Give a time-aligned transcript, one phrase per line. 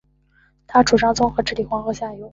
[0.65, 2.27] 他主张综合治理黄河下游。